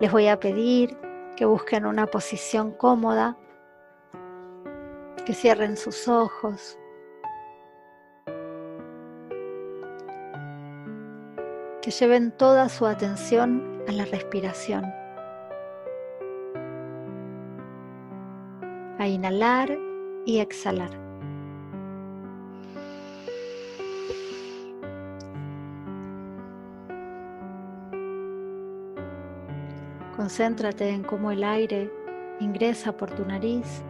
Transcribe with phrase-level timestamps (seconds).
[0.00, 0.96] Les voy a pedir
[1.36, 3.36] que busquen una posición cómoda,
[5.26, 6.78] que cierren sus ojos.
[11.82, 14.84] Que lleven toda su atención a la respiración.
[18.98, 19.76] A inhalar
[20.24, 21.09] y exhalar.
[30.30, 31.92] Concéntrate en cómo el aire
[32.38, 33.82] ingresa por tu nariz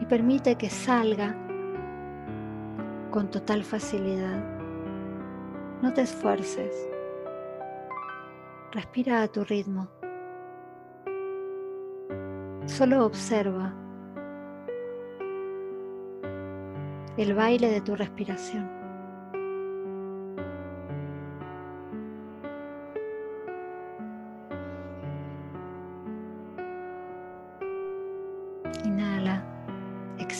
[0.00, 1.36] y permite que salga
[3.12, 4.42] con total facilidad.
[5.82, 6.74] No te esfuerces.
[8.72, 9.88] Respira a tu ritmo.
[12.66, 13.72] Solo observa
[17.16, 18.73] el baile de tu respiración.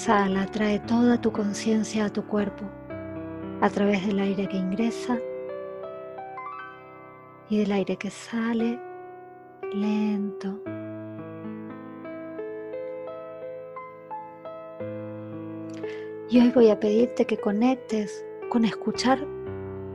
[0.04, 2.66] Exhala, trae toda tu conciencia a tu cuerpo
[3.62, 5.18] a través del aire que ingresa
[7.48, 8.78] y del aire que sale
[9.72, 10.60] lento.
[16.28, 19.26] Y hoy voy a pedirte que conectes con escuchar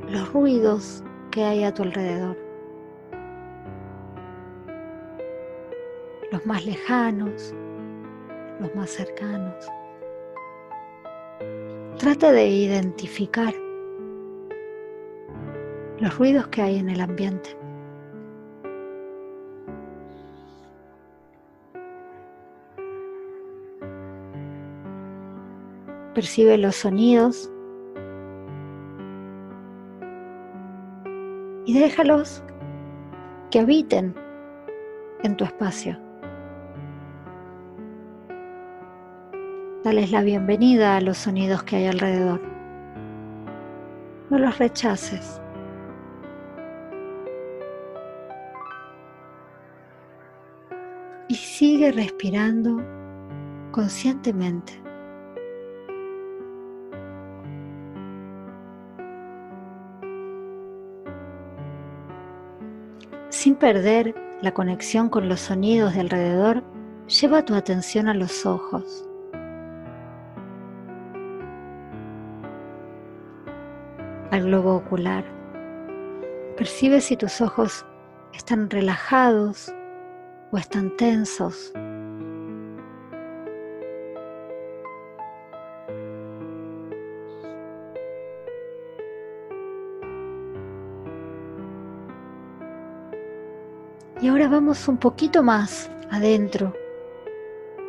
[0.07, 2.35] los ruidos que hay a tu alrededor.
[6.31, 7.53] Los más lejanos,
[8.59, 9.69] los más cercanos.
[11.99, 13.53] Trata de identificar
[15.99, 17.57] los ruidos que hay en el ambiente.
[26.15, 27.51] Percibe los sonidos
[31.65, 32.41] y déjalos
[33.51, 34.15] que habiten
[35.23, 36.08] en tu espacio.
[39.89, 42.39] Dales la bienvenida a los sonidos que hay alrededor.
[44.29, 45.41] No los rechaces.
[51.27, 52.79] Y sigue respirando
[53.71, 54.79] conscientemente.
[63.29, 64.13] Sin perder
[64.43, 66.63] la conexión con los sonidos de alrededor,
[67.07, 69.08] lleva tu atención a los ojos.
[74.39, 75.23] Al globo ocular.
[76.57, 77.85] Percibe si tus ojos
[78.33, 79.73] están relajados
[80.51, 81.73] o están tensos.
[94.21, 96.73] Y ahora vamos un poquito más adentro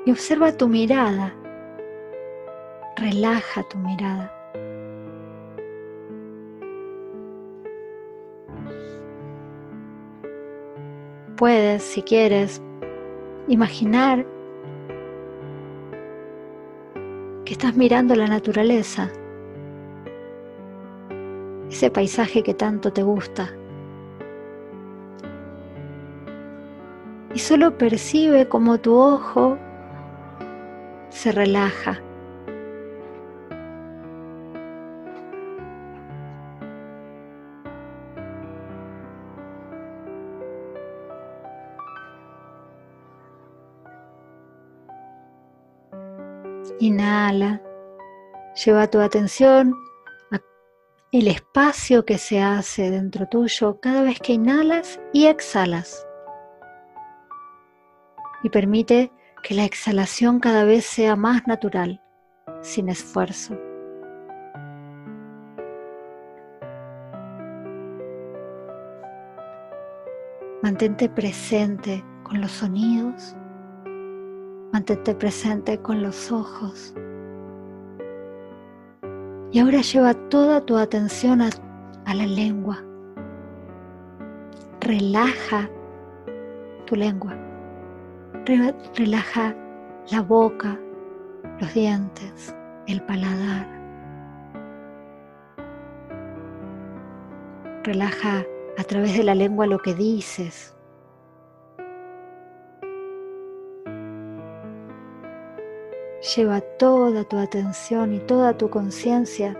[0.06, 1.34] y observa tu mirada.
[2.96, 4.39] Relaja tu mirada.
[11.40, 12.60] Puedes, si quieres,
[13.48, 14.26] imaginar
[17.46, 19.10] que estás mirando la naturaleza,
[21.70, 23.48] ese paisaje que tanto te gusta.
[27.34, 29.56] Y solo percibe como tu ojo
[31.08, 32.02] se relaja.
[46.80, 47.60] Inhala,
[48.64, 49.74] lleva tu atención
[50.32, 56.06] al espacio que se hace dentro tuyo cada vez que inhalas y exhalas.
[58.42, 59.12] Y permite
[59.42, 62.00] que la exhalación cada vez sea más natural,
[62.62, 63.58] sin esfuerzo.
[70.62, 73.36] Mantente presente con los sonidos
[74.72, 76.94] Mantente presente con los ojos.
[79.52, 81.50] Y ahora lleva toda tu atención a,
[82.14, 82.78] la lengua.
[84.80, 85.68] Relaja
[86.86, 87.36] tu lengua.
[88.96, 89.54] relaja
[90.10, 90.78] la boca,
[91.60, 92.54] los dientes,
[92.86, 93.66] el paladar.
[97.84, 98.44] Relaja
[98.78, 100.76] a través de la lengua lo que dices,
[106.20, 109.56] Lleva toda tu atención y toda tu conciencia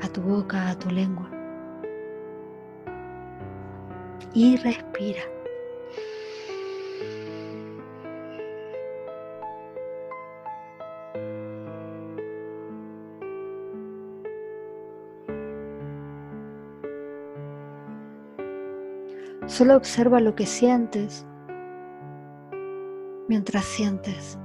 [0.00, 1.30] a tu boca a tu lengua.
[4.32, 5.20] Y respira.
[19.46, 21.26] Solo observa lo que sientes
[23.30, 24.36] mientras sientes.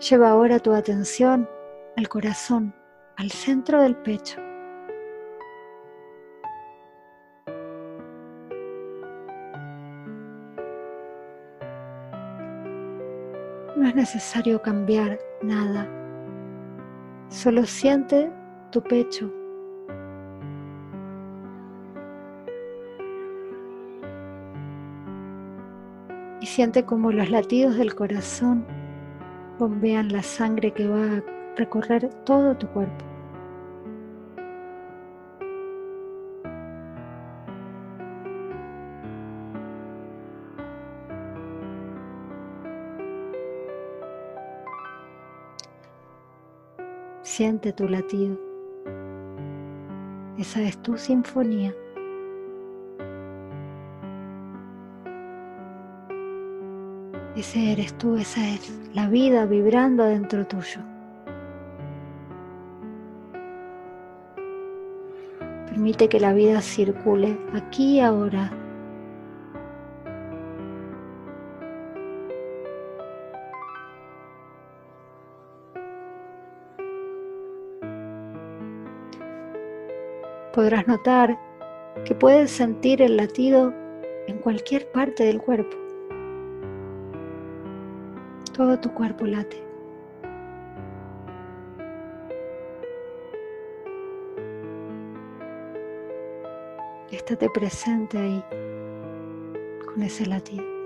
[0.00, 1.48] Lleva ahora tu atención
[1.96, 2.74] al corazón,
[3.16, 4.40] al centro del pecho.
[13.76, 15.99] No es necesario cambiar nada.
[17.30, 18.28] Solo siente
[18.72, 19.32] tu pecho.
[26.40, 28.66] Y siente como los latidos del corazón
[29.60, 31.22] bombean la sangre que va a
[31.56, 33.09] recorrer todo tu cuerpo.
[47.40, 48.36] Siente tu latido.
[50.36, 51.74] Esa es tu sinfonía.
[57.34, 60.82] Ese eres tú, esa es la vida vibrando dentro tuyo.
[65.66, 68.52] Permite que la vida circule aquí y ahora.
[80.52, 81.38] Podrás notar
[82.04, 83.72] que puedes sentir el latido
[84.26, 85.76] en cualquier parte del cuerpo.
[88.52, 89.62] Todo tu cuerpo late.
[97.10, 98.44] Estate presente ahí
[99.86, 100.79] con ese latido.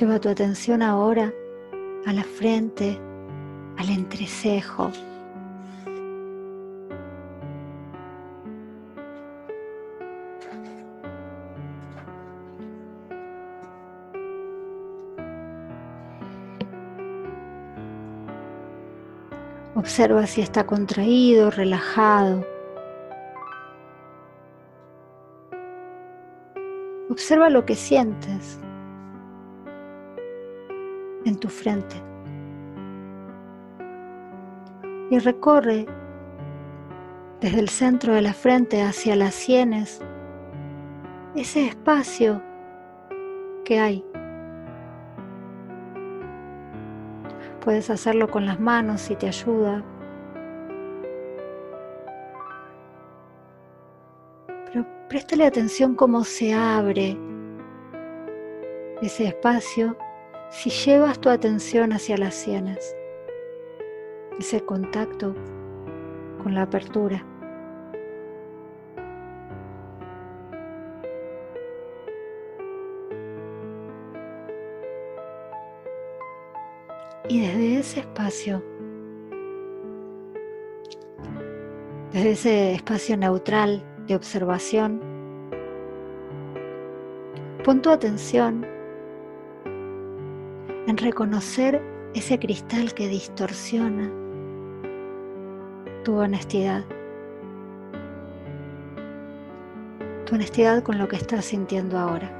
[0.00, 1.30] Lleva tu atención ahora
[2.06, 2.98] a la frente,
[3.76, 4.90] al entrecejo,
[19.74, 22.46] Observa si está contraído, relajado.
[27.10, 28.69] Observa lo que sientes en
[31.40, 31.96] tu frente.
[35.10, 35.86] Y recorre
[37.40, 40.00] desde el centro de la frente hacia las sienes
[41.34, 42.42] ese espacio
[43.64, 44.04] que hay
[47.60, 49.84] Puedes hacerlo con las manos si te ayuda.
[54.46, 57.18] Pero préstale atención cómo se abre
[59.02, 59.96] ese espacio
[60.50, 62.96] si llevas tu atención hacia las sienes.
[64.38, 65.34] Ese contacto
[66.42, 67.24] con la apertura.
[77.28, 78.60] Y desde ese espacio,
[82.12, 85.00] desde ese espacio neutral de observación,
[87.62, 88.69] pon tu atención en
[91.00, 91.82] reconocer
[92.14, 94.10] ese cristal que distorsiona
[96.04, 96.84] tu honestidad.
[100.26, 102.36] Tu honestidad con lo que estás sintiendo ahora.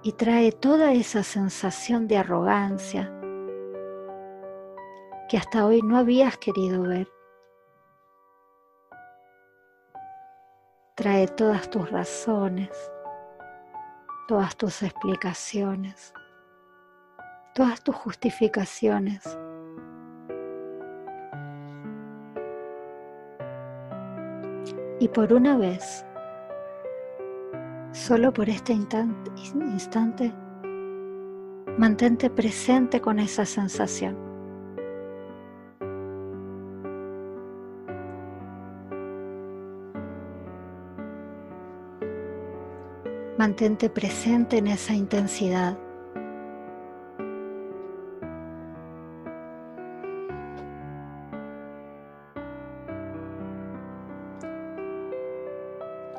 [0.00, 3.17] y trae toda esa sensación de arrogancia
[5.28, 7.08] que hasta hoy no habías querido ver.
[10.96, 12.70] Trae todas tus razones,
[14.26, 16.12] todas tus explicaciones,
[17.54, 19.38] todas tus justificaciones.
[25.00, 26.04] Y por una vez,
[27.92, 30.32] Solo por este instante,
[31.78, 34.27] mantente presente con esa sensación.
[43.38, 45.78] Mantente presente en esa intensidad.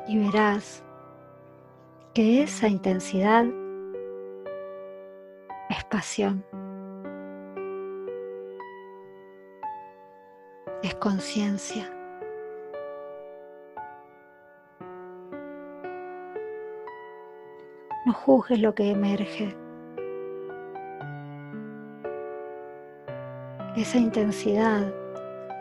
[0.08, 0.82] Y verás
[2.14, 3.44] que esa intensidad
[5.68, 6.42] es pasión,
[10.82, 11.99] es conciencia.
[18.24, 19.56] Juzgues lo que emerge.
[23.76, 24.92] Esa intensidad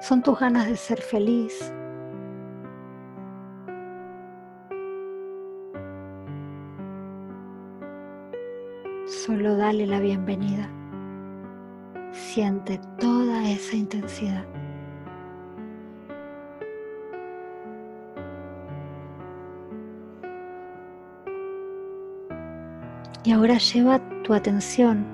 [0.02, 1.74] son tus ganas de ser feliz.
[9.06, 10.70] Solo dale la bienvenida.
[12.12, 14.46] Siente toda esa intensidad.
[23.24, 25.06] Y ahora lleva tu atención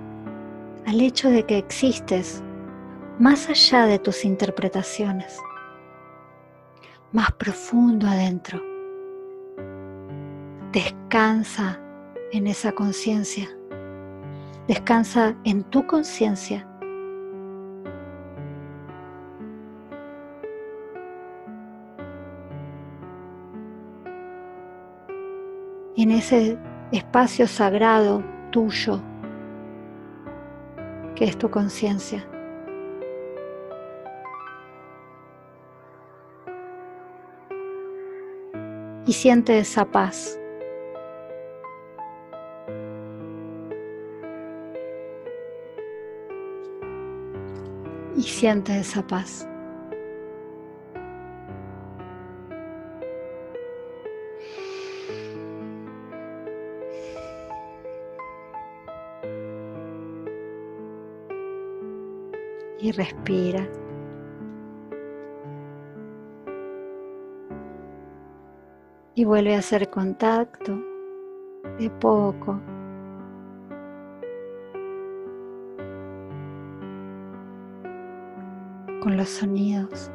[0.86, 2.44] al hecho de que existes
[3.20, 5.40] más allá de tus interpretaciones,
[7.12, 8.62] más profundo adentro.
[10.72, 11.80] Descansa
[12.32, 13.48] en esa conciencia,
[14.68, 16.68] descansa en tu conciencia.
[25.98, 26.58] En ese
[26.92, 29.00] espacio sagrado tuyo,
[31.16, 32.26] que es tu conciencia.
[39.08, 40.40] Y siente esa paz.
[48.16, 49.48] Y siente esa paz.
[62.86, 63.68] Y respira.
[69.16, 70.78] Y vuelve a hacer contacto
[71.80, 72.62] de poco.
[79.02, 80.10] con los sonidos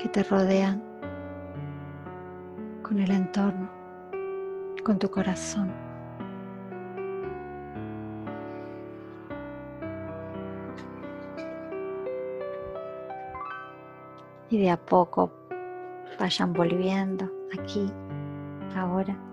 [0.00, 0.82] que te rodean,
[2.82, 3.70] con el entorno,
[4.82, 5.91] con tu corazón.
[14.52, 15.32] Y de a poco
[16.20, 17.90] vayan volviendo aquí,
[18.76, 19.31] ahora.